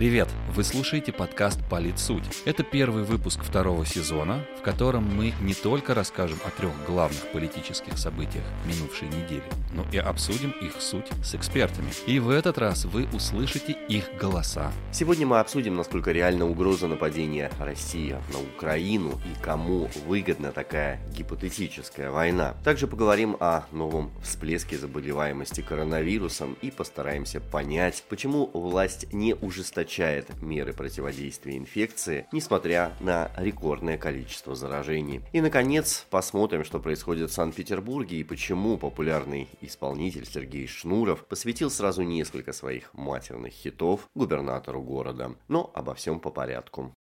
Привет! 0.00 0.28
Вы 0.52 0.64
слушаете 0.64 1.12
подкаст 1.12 1.60
«Политсуть». 1.70 2.24
Это 2.44 2.64
первый 2.64 3.04
выпуск 3.04 3.44
второго 3.44 3.86
сезона, 3.86 4.44
в 4.58 4.62
котором 4.62 5.04
мы 5.04 5.32
не 5.40 5.54
только 5.54 5.94
расскажем 5.94 6.40
о 6.44 6.50
трех 6.50 6.72
главных 6.86 7.30
политических 7.30 7.96
событиях 7.96 8.42
минувшей 8.66 9.06
недели, 9.06 9.44
но 9.72 9.86
и 9.92 9.98
обсудим 9.98 10.50
их 10.60 10.80
суть 10.80 11.06
с 11.22 11.36
экспертами. 11.36 11.90
И 12.08 12.18
в 12.18 12.30
этот 12.30 12.58
раз 12.58 12.84
вы 12.84 13.06
услышите 13.12 13.76
их 13.88 14.10
голоса. 14.20 14.72
Сегодня 14.90 15.24
мы 15.24 15.38
обсудим, 15.38 15.76
насколько 15.76 16.10
реальна 16.10 16.50
угроза 16.50 16.88
нападения 16.88 17.52
России 17.60 18.16
на 18.32 18.40
Украину 18.40 19.20
и 19.24 19.40
кому 19.40 19.88
выгодна 20.04 20.50
такая 20.50 21.00
гипотетическая 21.16 22.10
война. 22.10 22.56
Также 22.64 22.88
поговорим 22.88 23.36
о 23.38 23.66
новом 23.70 24.10
всплеске 24.20 24.78
заболеваемости 24.78 25.60
коронавирусом 25.60 26.56
и 26.60 26.72
постараемся 26.72 27.40
понять, 27.40 28.02
почему 28.08 28.50
власть 28.52 29.12
не 29.12 29.36
ужесточает 29.36 30.26
меры 30.42 30.72
противодействия 30.72 31.56
инфекции, 31.56 32.26
несмотря 32.32 32.92
на 33.00 33.30
рекордное 33.36 33.98
количество 33.98 34.54
заражений. 34.54 35.20
И, 35.32 35.40
наконец, 35.40 36.06
посмотрим, 36.10 36.64
что 36.64 36.78
происходит 36.78 37.30
в 37.30 37.34
Санкт-Петербурге 37.34 38.18
и 38.18 38.24
почему 38.24 38.78
популярный 38.78 39.48
исполнитель 39.60 40.26
Сергей 40.26 40.66
Шнуров 40.66 41.26
посвятил 41.26 41.70
сразу 41.70 42.02
несколько 42.02 42.52
своих 42.52 42.92
матерных 42.94 43.52
хитов 43.52 44.08
губернатору 44.14 44.82
города. 44.82 45.34
Но 45.48 45.70
обо 45.74 45.94
всем 45.94 46.20
по 46.20 46.30
порядку. 46.30 46.94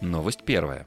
Новость 0.00 0.44
первая. 0.44 0.86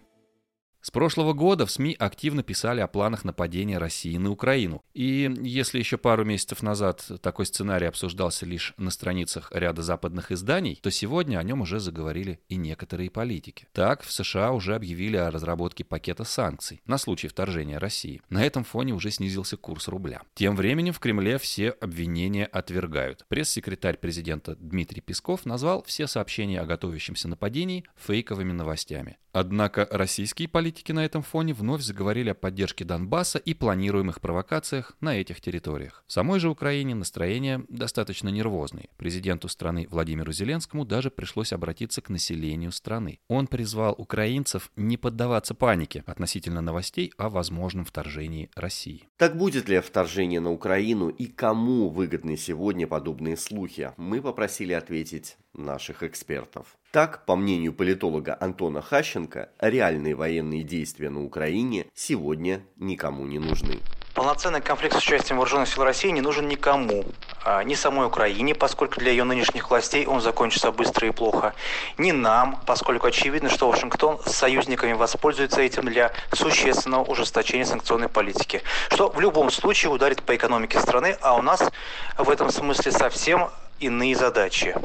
С 0.82 0.90
прошлого 0.90 1.34
года 1.34 1.68
в 1.68 1.72
СМИ 1.72 1.96
активно 2.00 2.42
писали 2.42 2.82
о 2.82 2.88
планах 2.88 3.24
нападения 3.24 3.78
России 3.78 4.18
на 4.18 4.32
Украину. 4.32 4.84
И 4.96 5.32
если 5.42 5.78
еще 5.78 6.00
пару 6.00 6.26
месяцев 6.26 6.64
назад 6.64 7.06
такой 7.22 7.46
сценарий 7.46 7.86
обсуждался 7.86 8.48
лишь 8.48 8.74
на 8.78 8.90
страницах 8.90 9.52
ряда 9.54 9.84
западных 9.84 10.32
изданий, 10.32 10.80
то 10.82 10.90
сегодня 10.90 11.38
о 11.38 11.44
нем 11.44 11.62
уже 11.62 11.80
заговорили 11.80 12.40
и 12.50 12.56
некоторые 12.56 13.12
политики. 13.12 13.68
Так, 13.74 14.02
в 14.02 14.12
США 14.12 14.54
уже 14.54 14.74
объявили 14.74 15.18
о 15.18 15.30
разработке 15.30 15.84
пакета 15.84 16.24
санкций 16.24 16.82
на 16.88 16.98
случай 16.98 17.28
вторжения 17.28 17.78
России. 17.78 18.24
На 18.30 18.44
этом 18.44 18.64
фоне 18.64 18.94
уже 18.94 19.12
снизился 19.12 19.58
курс 19.58 19.88
рубля. 19.88 20.24
Тем 20.34 20.56
временем 20.56 20.94
в 20.94 21.00
Кремле 21.00 21.38
все 21.38 21.70
обвинения 21.70 22.46
отвергают. 22.46 23.24
Пресс-секретарь 23.28 23.98
президента 23.98 24.56
Дмитрий 24.56 25.02
Песков 25.02 25.46
назвал 25.46 25.84
все 25.84 26.08
сообщения 26.08 26.60
о 26.60 26.66
готовящемся 26.66 27.28
нападении 27.28 27.86
фейковыми 27.98 28.52
новостями. 28.52 29.20
Однако 29.34 29.88
российские 29.92 30.50
политики 30.50 30.71
на 30.94 31.06
этом 31.06 31.22
фоне 31.22 31.54
вновь 31.54 31.82
заговорили 31.82 32.30
о 32.30 32.34
поддержке 32.34 32.86
Донбасса 32.86 33.38
и 33.38 33.54
планируемых 33.54 34.22
провокациях 34.22 34.96
на 35.02 35.20
этих 35.20 35.42
территориях. 35.42 36.04
В 36.08 36.12
самой 36.12 36.40
же 36.40 36.50
Украине 36.50 36.96
настроения 36.96 37.64
достаточно 37.70 38.30
нервозные. 38.30 38.90
Президенту 38.98 39.48
страны 39.48 39.88
Владимиру 39.90 40.32
Зеленскому 40.32 40.86
даже 40.86 41.12
пришлось 41.12 41.54
обратиться 41.54 42.02
к 42.02 42.10
населению 42.10 42.72
страны. 42.72 43.20
Он 43.28 43.48
призвал 43.48 43.96
украинцев 43.98 44.72
не 44.76 44.98
поддаваться 44.98 45.54
панике 45.54 46.04
относительно 46.06 46.62
новостей 46.62 47.14
о 47.18 47.30
возможном 47.30 47.86
вторжении 47.86 48.50
России. 48.56 49.08
Так 49.18 49.38
будет 49.38 49.70
ли 49.70 49.80
вторжение 49.80 50.40
на 50.40 50.52
Украину 50.52 51.10
и 51.10 51.26
кому 51.26 51.90
выгодны 51.90 52.38
сегодня 52.38 52.88
подобные 52.88 53.38
слухи? 53.38 53.92
Мы 53.98 54.22
попросили 54.22 54.74
ответить 54.74 55.38
наших 55.54 56.04
экспертов. 56.04 56.68
Так, 56.92 57.26
по 57.26 57.36
мнению 57.36 57.74
политолога 57.74 58.38
Антона 58.40 58.82
Хащенко, 58.82 59.50
реальные 59.60 60.16
военные 60.16 60.64
действия 60.64 61.10
на 61.10 61.24
Украине 61.24 61.88
сегодня 61.94 62.62
никому 62.78 63.26
не 63.26 63.40
нужны. 63.40 63.80
Полноценный 64.14 64.60
конфликт 64.60 64.96
с 64.96 64.98
участием 64.98 65.38
вооруженных 65.38 65.70
сил 65.70 65.86
России 65.86 66.10
не 66.10 66.20
нужен 66.20 66.50
никому. 66.50 67.06
А, 67.46 67.64
ни 67.64 67.76
самой 67.76 68.08
Украине, 68.08 68.54
поскольку 68.54 69.00
для 69.00 69.12
ее 69.12 69.24
нынешних 69.24 69.70
властей 69.70 70.06
он 70.06 70.20
закончится 70.20 70.72
быстро 70.74 71.08
и 71.08 71.12
плохо. 71.12 71.54
Ни 71.98 72.12
нам, 72.12 72.60
поскольку 72.68 73.08
очевидно, 73.08 73.50
что 73.50 73.70
Вашингтон 73.70 74.20
с 74.26 74.34
союзниками 74.34 74.92
воспользуется 74.92 75.62
этим 75.62 75.86
для 75.86 76.12
существенного 76.34 77.04
ужесточения 77.04 77.64
санкционной 77.64 78.10
политики. 78.10 78.64
Что 78.90 79.10
в 79.10 79.20
любом 79.22 79.50
случае 79.50 79.92
ударит 79.92 80.22
по 80.24 80.36
экономике 80.36 80.80
страны, 80.82 81.16
а 81.22 81.36
у 81.36 81.42
нас 81.42 81.72
в 82.18 82.30
этом 82.30 82.52
смысле 82.52 82.92
совсем 82.92 83.50
иные 83.82 84.16
задачи. 84.16 84.76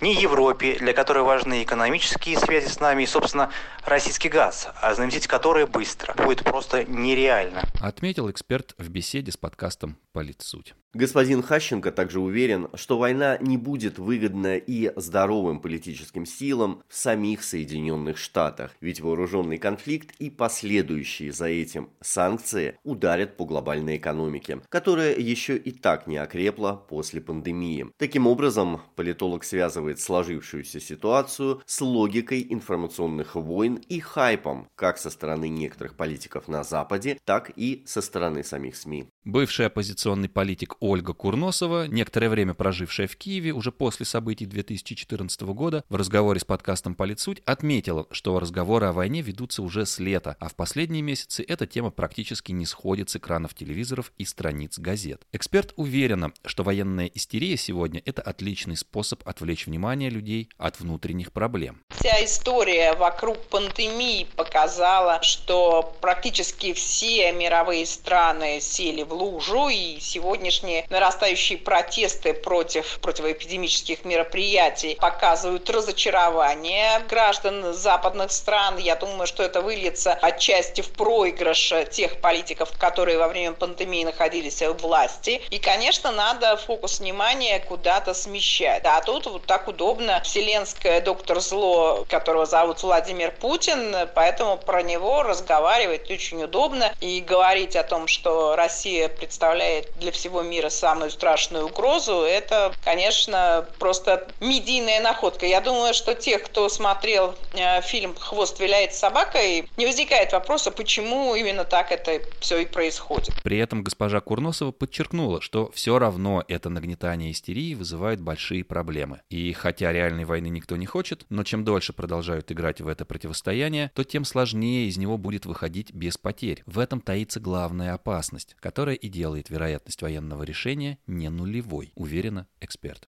Не 0.00 0.14
Европе, 0.14 0.76
для 0.78 0.92
которой 0.92 1.24
важны 1.24 1.62
экономические 1.62 2.38
связи 2.38 2.68
с 2.68 2.78
нами 2.80 3.02
и, 3.02 3.06
собственно, 3.06 3.50
российский 3.84 4.28
газ, 4.28 4.68
а 4.80 4.94
знаменитить 4.94 5.26
который 5.26 5.66
быстро. 5.66 6.14
Будет 6.14 6.44
просто 6.44 6.84
нереально. 6.84 7.62
Отметил 7.80 8.30
эксперт 8.30 8.74
в 8.78 8.88
беседе 8.88 9.32
с 9.32 9.36
подкастом 9.36 9.96
«Политсуть». 10.12 10.74
Господин 10.94 11.42
Хащенко 11.42 11.90
также 11.90 12.20
уверен, 12.20 12.68
что 12.74 12.98
война 12.98 13.36
не 13.40 13.56
будет 13.56 13.98
выгодна 13.98 14.56
и 14.56 14.92
здоровым 14.94 15.58
политическим 15.58 16.24
силам 16.24 16.84
в 16.88 16.94
самих 16.94 17.42
Соединенных 17.42 18.16
Штатах, 18.16 18.70
ведь 18.80 19.00
вооруженный 19.00 19.58
конфликт 19.58 20.14
и 20.20 20.30
последующие 20.30 21.32
за 21.32 21.46
этим 21.46 21.90
санкции 22.00 22.78
ударят 22.84 23.36
по 23.36 23.44
глобальной 23.44 23.96
экономике, 23.96 24.60
которая 24.68 25.18
еще 25.18 25.56
и 25.56 25.72
так 25.72 26.06
не 26.06 26.16
окрепла 26.16 26.74
после 26.74 27.20
пандемии. 27.20 27.90
Таким 27.98 28.28
образом, 28.28 28.80
политолог 28.94 29.42
связывает 29.42 29.98
сложившуюся 29.98 30.78
ситуацию 30.78 31.60
с 31.66 31.80
логикой 31.80 32.46
информационных 32.48 33.34
войн 33.34 33.82
и 33.88 33.98
хайпом, 33.98 34.68
как 34.76 34.98
со 34.98 35.10
стороны 35.10 35.48
некоторых 35.48 35.96
политиков 35.96 36.46
на 36.46 36.62
Западе, 36.62 37.18
так 37.24 37.50
и 37.56 37.82
со 37.84 38.00
стороны 38.00 38.44
самих 38.44 38.76
СМИ. 38.76 39.08
Бывший 39.26 39.64
оппозиционный 39.64 40.28
политик 40.28 40.76
Ольга 40.80 41.14
Курносова, 41.14 41.86
некоторое 41.86 42.28
время 42.28 42.52
прожившая 42.52 43.06
в 43.06 43.16
Киеве 43.16 43.52
уже 43.52 43.72
после 43.72 44.04
событий 44.04 44.44
2014 44.44 45.40
года, 45.44 45.82
в 45.88 45.96
разговоре 45.96 46.40
с 46.40 46.44
подкастом 46.44 46.94
«Политсуть» 46.94 47.40
отметила, 47.46 48.06
что 48.10 48.38
разговоры 48.38 48.84
о 48.84 48.92
войне 48.92 49.22
ведутся 49.22 49.62
уже 49.62 49.86
с 49.86 49.98
лета, 49.98 50.36
а 50.40 50.50
в 50.50 50.54
последние 50.54 51.00
месяцы 51.00 51.42
эта 51.42 51.66
тема 51.66 51.88
практически 51.88 52.52
не 52.52 52.66
сходит 52.66 53.08
с 53.08 53.16
экранов 53.16 53.54
телевизоров 53.54 54.12
и 54.18 54.26
страниц 54.26 54.78
газет. 54.78 55.22
Эксперт 55.32 55.72
уверена, 55.76 56.34
что 56.44 56.62
военная 56.62 57.06
истерия 57.06 57.56
сегодня– 57.56 58.02
это 58.04 58.20
отличный 58.20 58.76
способ 58.76 59.26
отвлечь 59.26 59.66
внимание 59.66 60.10
людей 60.10 60.50
от 60.58 60.80
внутренних 60.80 61.32
проблем. 61.32 61.80
Вся 61.98 62.22
история 62.22 62.92
вокруг 62.92 63.38
пандемии 63.46 64.26
показала, 64.36 65.22
что 65.22 65.96
практически 66.02 66.74
все 66.74 67.32
мировые 67.32 67.86
страны 67.86 68.60
сели 68.60 69.02
в 69.02 69.13
лужу, 69.14 69.68
и 69.68 69.98
сегодняшние 70.00 70.86
нарастающие 70.90 71.58
протесты 71.58 72.34
против 72.34 72.98
противоэпидемических 73.00 74.04
мероприятий 74.04 74.96
показывают 75.00 75.68
разочарование 75.70 77.00
граждан 77.08 77.72
западных 77.72 78.32
стран. 78.32 78.76
Я 78.78 78.96
думаю, 78.96 79.26
что 79.26 79.42
это 79.42 79.62
выльется 79.62 80.12
отчасти 80.12 80.80
в 80.80 80.90
проигрыш 80.90 81.72
тех 81.90 82.20
политиков, 82.20 82.70
которые 82.78 83.18
во 83.18 83.28
время 83.28 83.52
пандемии 83.52 84.04
находились 84.04 84.60
в 84.60 84.74
власти. 84.74 85.40
И, 85.50 85.58
конечно, 85.58 86.12
надо 86.12 86.56
фокус 86.56 87.00
внимания 87.00 87.60
куда-то 87.60 88.14
смещать. 88.14 88.82
А 88.84 89.00
тут 89.00 89.26
вот 89.26 89.46
так 89.46 89.68
удобно 89.68 90.20
вселенское 90.22 91.00
доктор 91.00 91.40
зло, 91.40 92.04
которого 92.08 92.46
зовут 92.46 92.82
Владимир 92.82 93.30
Путин, 93.30 93.94
поэтому 94.14 94.56
про 94.56 94.82
него 94.82 95.22
разговаривать 95.22 96.10
очень 96.10 96.42
удобно 96.42 96.92
и 97.00 97.20
говорить 97.20 97.76
о 97.76 97.84
том, 97.84 98.06
что 98.06 98.56
Россия 98.56 99.03
представляет 99.08 99.92
для 99.98 100.12
всего 100.12 100.42
мира 100.42 100.68
самую 100.68 101.10
страшную 101.10 101.66
угрозу, 101.66 102.22
это, 102.22 102.74
конечно, 102.84 103.66
просто 103.78 104.28
медийная 104.40 105.00
находка. 105.00 105.46
Я 105.46 105.60
думаю, 105.60 105.94
что 105.94 106.14
тех, 106.14 106.42
кто 106.42 106.68
смотрел 106.68 107.34
э, 107.52 107.80
фильм 107.82 108.14
«Хвост 108.14 108.60
виляет 108.60 108.94
собакой», 108.94 109.68
не 109.76 109.86
возникает 109.86 110.32
вопроса, 110.32 110.70
почему 110.70 111.34
именно 111.34 111.64
так 111.64 111.92
это 111.92 112.20
все 112.40 112.58
и 112.58 112.66
происходит. 112.66 113.34
При 113.42 113.58
этом 113.58 113.82
госпожа 113.82 114.20
Курносова 114.20 114.72
подчеркнула, 114.72 115.40
что 115.40 115.70
все 115.72 115.98
равно 115.98 116.44
это 116.48 116.68
нагнетание 116.68 117.32
истерии 117.32 117.74
вызывает 117.74 118.20
большие 118.20 118.64
проблемы. 118.64 119.20
И 119.30 119.52
хотя 119.52 119.92
реальной 119.92 120.24
войны 120.24 120.48
никто 120.48 120.76
не 120.76 120.86
хочет, 120.86 121.24
но 121.28 121.44
чем 121.44 121.64
дольше 121.64 121.92
продолжают 121.92 122.50
играть 122.50 122.80
в 122.80 122.88
это 122.88 123.04
противостояние, 123.04 123.90
то 123.94 124.04
тем 124.04 124.24
сложнее 124.24 124.88
из 124.88 124.96
него 124.96 125.18
будет 125.18 125.46
выходить 125.46 125.92
без 125.92 126.16
потерь. 126.16 126.62
В 126.66 126.78
этом 126.78 127.00
таится 127.00 127.40
главная 127.40 127.94
опасность, 127.94 128.56
которая 128.60 128.93
которое 128.94 128.98
и 128.98 129.08
делает 129.08 129.50
вероятность 129.50 130.02
военного 130.02 130.44
решения 130.44 130.98
не 131.06 131.28
нулевой, 131.28 131.92
уверена 131.94 132.46
эксперт. 132.60 133.08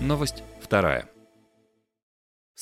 Новость 0.00 0.42
вторая. 0.60 1.08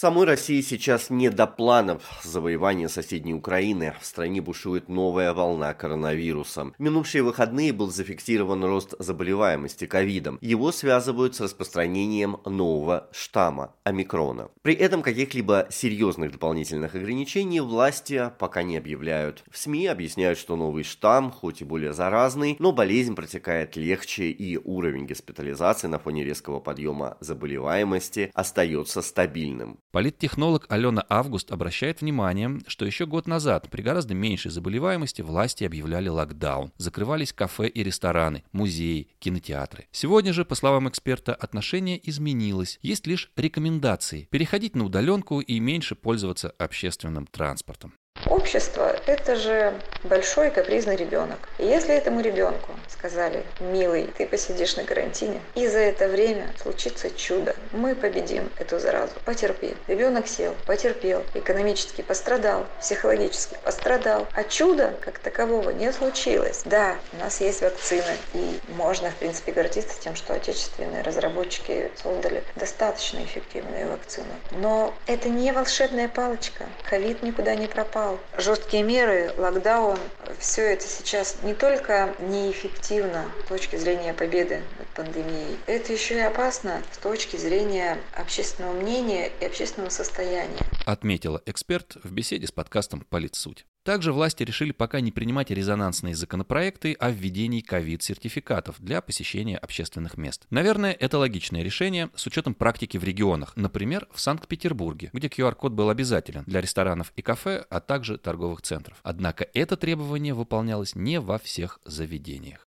Самой 0.00 0.26
России 0.26 0.60
сейчас 0.60 1.10
не 1.10 1.28
до 1.28 1.48
планов 1.48 2.04
завоевания 2.22 2.86
соседней 2.86 3.34
Украины. 3.34 3.96
В 4.00 4.06
стране 4.06 4.40
бушует 4.40 4.88
новая 4.88 5.34
волна 5.34 5.74
коронавируса. 5.74 6.66
В 6.66 6.80
минувшие 6.80 7.24
выходные 7.24 7.72
был 7.72 7.90
зафиксирован 7.90 8.62
рост 8.62 8.94
заболеваемости 9.00 9.88
ковидом. 9.88 10.38
Его 10.40 10.70
связывают 10.70 11.34
с 11.34 11.40
распространением 11.40 12.36
нового 12.44 13.08
штамма– 13.10 13.74
омикрона. 13.82 14.50
При 14.62 14.74
этом 14.74 15.02
каких-либо 15.02 15.66
серьезных 15.68 16.30
дополнительных 16.30 16.94
ограничений 16.94 17.58
власти 17.58 18.30
пока 18.38 18.62
не 18.62 18.76
объявляют. 18.76 19.42
В 19.50 19.58
СМИ 19.58 19.88
объясняют, 19.88 20.38
что 20.38 20.54
новый 20.54 20.84
штамм, 20.84 21.32
хоть 21.32 21.60
и 21.60 21.64
более 21.64 21.92
заразный, 21.92 22.54
но 22.60 22.70
болезнь 22.70 23.16
протекает 23.16 23.74
легче 23.74 24.30
и 24.30 24.58
уровень 24.58 25.06
госпитализации 25.06 25.88
на 25.88 25.98
фоне 25.98 26.22
резкого 26.22 26.60
подъема 26.60 27.16
заболеваемости 27.18 28.30
остается 28.32 29.02
стабильным. 29.02 29.80
Политтехнолог 29.90 30.66
Алена 30.68 31.04
Август 31.08 31.50
обращает 31.50 32.02
внимание, 32.02 32.60
что 32.66 32.84
еще 32.84 33.06
год 33.06 33.26
назад 33.26 33.70
при 33.70 33.80
гораздо 33.80 34.14
меньшей 34.14 34.50
заболеваемости 34.50 35.22
власти 35.22 35.64
объявляли 35.64 36.08
локдаун. 36.08 36.72
Закрывались 36.76 37.32
кафе 37.32 37.68
и 37.68 37.82
рестораны, 37.82 38.44
музеи, 38.52 39.08
кинотеатры. 39.18 39.86
Сегодня 39.90 40.34
же, 40.34 40.44
по 40.44 40.54
словам 40.54 40.90
эксперта, 40.90 41.34
отношение 41.34 41.98
изменилось. 42.06 42.78
Есть 42.82 43.06
лишь 43.06 43.32
рекомендации 43.36 44.28
переходить 44.30 44.76
на 44.76 44.84
удаленку 44.84 45.40
и 45.40 45.58
меньше 45.58 45.94
пользоваться 45.94 46.50
общественным 46.58 47.26
транспортом. 47.26 47.94
Общество– 48.28 48.94
это 49.06 49.36
же 49.36 49.72
большой 50.04 50.50
капризный 50.50 50.96
ребенок. 50.96 51.48
И 51.56 51.64
если 51.64 51.94
этому 51.94 52.20
ребенку 52.20 52.72
сказали, 52.88 53.42
милый, 53.58 54.10
ты 54.18 54.26
посидишь 54.26 54.76
на 54.76 54.84
карантине, 54.84 55.40
и 55.54 55.66
за 55.66 55.78
это 55.78 56.08
время 56.08 56.52
случится 56.60 57.10
чудо, 57.10 57.56
мы 57.72 57.94
победим 57.94 58.50
эту 58.58 58.78
заразу, 58.78 59.14
потерпи. 59.24 59.74
Ребенок 59.86 60.28
сел, 60.28 60.54
потерпел, 60.66 61.24
экономически 61.32 62.02
пострадал, 62.02 62.66
психологически 62.80 63.56
пострадал, 63.64 64.26
а 64.34 64.44
чуда 64.44 64.94
как 65.00 65.18
такового 65.18 65.70
не 65.70 65.90
случилось. 65.90 66.62
Да, 66.66 66.96
у 67.14 67.22
нас 67.24 67.40
есть 67.40 67.62
вакцины, 67.62 68.04
и 68.34 68.60
можно, 68.68 69.10
в 69.10 69.14
принципе, 69.16 69.52
гордиться 69.52 69.98
тем, 70.00 70.14
что 70.16 70.34
отечественные 70.34 71.02
разработчики 71.02 71.90
создали 72.02 72.44
достаточно 72.56 73.24
эффективную 73.24 73.90
вакцину. 73.90 74.26
Но 74.50 74.94
это 75.06 75.30
не 75.30 75.50
волшебная 75.52 76.08
палочка. 76.08 76.66
Ковид 76.88 77.22
никуда 77.22 77.54
не 77.54 77.66
пропал 77.66 78.17
Жесткие 78.36 78.82
меры, 78.82 79.32
локдаун, 79.36 79.98
все 80.38 80.62
это 80.62 80.86
сейчас 80.86 81.38
не 81.42 81.54
только 81.54 82.14
неэффективно 82.20 83.24
с 83.44 83.48
точки 83.48 83.76
зрения 83.76 84.14
победы 84.14 84.62
над 84.78 84.88
пандемией, 84.88 85.58
это 85.66 85.92
еще 85.92 86.16
и 86.16 86.20
опасно 86.20 86.82
с 86.92 86.98
точки 86.98 87.36
зрения 87.36 87.98
общественного 88.14 88.74
мнения 88.74 89.30
и 89.40 89.44
общественного 89.44 89.90
состояния. 89.90 90.58
Отметила 90.86 91.42
эксперт 91.46 91.96
в 92.02 92.12
беседе 92.12 92.46
с 92.46 92.52
подкастом 92.52 93.00
«Политсуть». 93.08 93.66
Также 93.88 94.12
власти 94.12 94.42
решили 94.42 94.72
пока 94.72 95.00
не 95.00 95.12
принимать 95.12 95.50
резонансные 95.50 96.14
законопроекты 96.14 96.92
о 96.92 97.10
введении 97.10 97.62
ковид-сертификатов 97.62 98.76
для 98.80 99.00
посещения 99.00 99.56
общественных 99.56 100.18
мест. 100.18 100.46
Наверное, 100.50 100.92
это 100.92 101.16
логичное 101.16 101.62
решение 101.62 102.10
с 102.14 102.26
учетом 102.26 102.52
практики 102.52 102.98
в 102.98 103.04
регионах, 103.04 103.54
например, 103.56 104.06
в 104.12 104.20
Санкт-Петербурге, 104.20 105.08
где 105.14 105.28
QR-код 105.28 105.72
был 105.72 105.88
обязателен 105.88 106.44
для 106.46 106.60
ресторанов 106.60 107.14
и 107.16 107.22
кафе, 107.22 107.64
а 107.70 107.80
также 107.80 108.07
торговых 108.16 108.62
центров. 108.62 108.98
Однако 109.02 109.46
это 109.52 109.76
требование 109.76 110.32
выполнялось 110.32 110.94
не 110.94 111.20
во 111.20 111.38
всех 111.38 111.80
заведениях. 111.84 112.66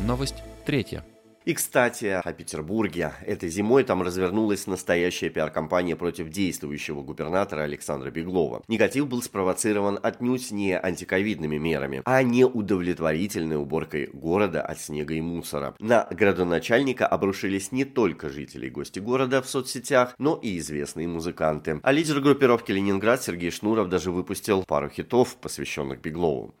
Новость 0.00 0.42
третья. 0.64 1.04
И, 1.44 1.54
кстати, 1.54 2.20
о 2.22 2.32
Петербурге. 2.32 3.12
Этой 3.24 3.48
зимой 3.48 3.84
там 3.84 4.02
развернулась 4.02 4.66
настоящая 4.66 5.30
пиар-компания 5.30 5.96
против 5.96 6.28
действующего 6.28 7.02
губернатора 7.02 7.62
Александра 7.62 8.10
Беглова. 8.10 8.62
Негатив 8.68 9.08
был 9.08 9.22
спровоцирован 9.22 9.98
отнюдь 10.02 10.50
не 10.50 10.78
антиковидными 10.78 11.56
мерами, 11.56 12.02
а 12.04 12.22
неудовлетворительной 12.22 13.56
уборкой 13.56 14.10
города 14.12 14.60
от 14.60 14.80
снега 14.80 15.14
и 15.14 15.20
мусора. 15.20 15.74
На 15.78 16.06
градоначальника 16.10 17.06
обрушились 17.06 17.72
не 17.72 17.84
только 17.84 18.28
жители 18.28 18.66
и 18.66 18.70
гости 18.70 18.98
города 18.98 19.40
в 19.40 19.48
соцсетях, 19.48 20.14
но 20.18 20.36
и 20.36 20.58
известные 20.58 21.08
музыканты. 21.08 21.80
А 21.82 21.92
лидер 21.92 22.20
группировки 22.20 22.72
«Ленинград» 22.72 23.22
Сергей 23.22 23.50
Шнуров 23.50 23.88
даже 23.88 24.10
выпустил 24.10 24.64
пару 24.64 24.90
хитов, 24.90 25.36
посвященных 25.36 26.00
Беглову. 26.00 26.54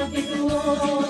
Lord. 0.00 1.09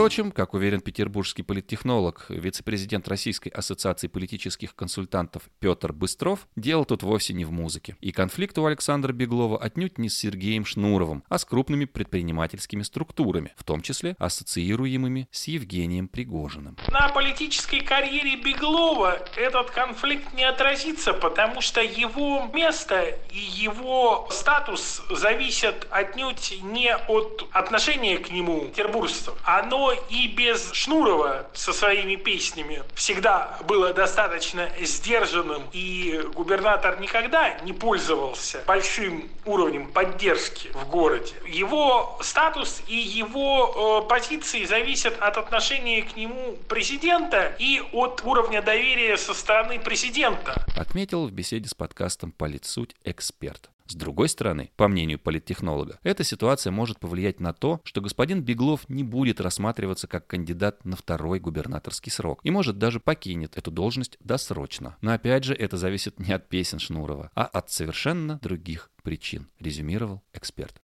Впрочем, 0.00 0.32
как 0.32 0.54
уверен 0.54 0.80
петербургский 0.80 1.42
политтехнолог, 1.42 2.24
вице-президент 2.30 3.06
Российской 3.06 3.50
ассоциации 3.50 4.08
политических 4.08 4.74
консультантов 4.74 5.42
Петр 5.58 5.92
Быстров, 5.92 6.48
дело 6.56 6.86
тут 6.86 7.02
вовсе 7.02 7.34
не 7.34 7.44
в 7.44 7.52
музыке. 7.52 7.98
И 8.00 8.10
конфликт 8.10 8.56
у 8.56 8.64
Александра 8.64 9.12
Беглова 9.12 9.62
отнюдь 9.62 9.98
не 9.98 10.08
с 10.08 10.16
Сергеем 10.16 10.64
Шнуровым, 10.64 11.22
а 11.28 11.36
с 11.36 11.44
крупными 11.44 11.84
предпринимательскими 11.84 12.82
структурами, 12.82 13.52
в 13.58 13.64
том 13.64 13.82
числе 13.82 14.16
ассоциируемыми 14.18 15.28
с 15.32 15.48
Евгением 15.48 16.08
Пригожиным. 16.08 16.78
На 16.88 17.10
политической 17.10 17.80
карьере 17.80 18.36
Беглова 18.36 19.18
этот 19.36 19.70
конфликт 19.70 20.32
не 20.32 20.44
отразится, 20.44 21.12
потому 21.12 21.60
что 21.60 21.82
его 21.82 22.50
место 22.54 23.02
и 23.30 23.38
его 23.38 24.26
статус 24.30 25.02
зависят 25.10 25.86
отнюдь 25.90 26.58
не 26.62 26.96
от 26.96 27.46
отношения 27.52 28.16
к 28.16 28.30
нему 28.30 28.62
петербуржцев. 28.62 29.34
Оно 29.44 29.89
и 29.92 30.28
без 30.28 30.72
Шнурова 30.72 31.46
со 31.52 31.72
своими 31.72 32.16
песнями 32.16 32.82
всегда 32.94 33.58
было 33.66 33.92
достаточно 33.92 34.68
сдержанным, 34.80 35.64
и 35.72 36.20
губернатор 36.34 37.00
никогда 37.00 37.58
не 37.60 37.72
пользовался 37.72 38.62
большим 38.66 39.28
уровнем 39.44 39.90
поддержки 39.90 40.68
в 40.68 40.88
городе. 40.88 41.34
Его 41.46 42.18
статус 42.22 42.82
и 42.86 42.96
его 42.96 44.02
э, 44.04 44.08
позиции 44.08 44.64
зависят 44.64 45.16
от 45.20 45.36
отношения 45.36 46.02
к 46.02 46.16
нему 46.16 46.56
президента 46.68 47.54
и 47.58 47.82
от 47.92 48.22
уровня 48.24 48.62
доверия 48.62 49.16
со 49.16 49.34
стороны 49.34 49.78
президента. 49.78 50.64
Отметил 50.76 51.26
в 51.26 51.32
беседе 51.32 51.68
с 51.68 51.74
подкастом 51.74 52.32
«Политсуть» 52.32 52.94
эксперт. 53.04 53.70
С 53.90 53.94
другой 53.96 54.28
стороны, 54.28 54.70
по 54.76 54.86
мнению 54.86 55.18
политтехнолога, 55.18 55.98
эта 56.04 56.22
ситуация 56.22 56.70
может 56.70 57.00
повлиять 57.00 57.40
на 57.40 57.52
то, 57.52 57.80
что 57.82 58.00
господин 58.00 58.40
Беглов 58.40 58.88
не 58.88 59.02
будет 59.02 59.40
рассматриваться 59.40 60.06
как 60.06 60.28
кандидат 60.28 60.84
на 60.84 60.94
второй 60.94 61.40
губернаторский 61.40 62.12
срок 62.12 62.38
и 62.44 62.52
может 62.52 62.78
даже 62.78 63.00
покинет 63.00 63.58
эту 63.58 63.72
должность 63.72 64.16
досрочно. 64.20 64.96
Но 65.00 65.12
опять 65.12 65.42
же, 65.42 65.54
это 65.54 65.76
зависит 65.76 66.20
не 66.20 66.32
от 66.32 66.48
песен 66.48 66.78
Шнурова, 66.78 67.32
а 67.34 67.46
от 67.46 67.72
совершенно 67.72 68.38
других 68.40 68.92
причин, 69.02 69.48
резюмировал 69.58 70.22
эксперт. 70.34 70.80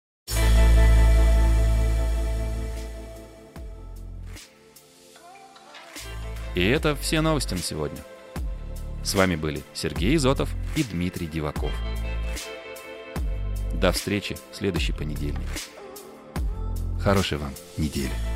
И 6.55 6.61
это 6.61 6.95
все 6.95 7.19
новости 7.19 7.53
на 7.53 7.59
сегодня. 7.59 7.99
С 9.03 9.13
вами 9.13 9.35
были 9.35 9.61
Сергей 9.73 10.15
Изотов 10.15 10.49
и 10.77 10.83
Дмитрий 10.85 11.27
Диваков. 11.27 11.73
До 13.83 13.91
встречи 13.91 14.37
в 14.49 14.55
следующий 14.55 14.93
понедельник. 14.93 15.41
Хорошей 17.01 17.37
вам 17.37 17.51
недели. 17.75 18.32